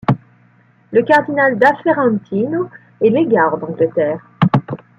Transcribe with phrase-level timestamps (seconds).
[0.93, 4.25] Le cardinal da Ferentino est légat en Angleterre.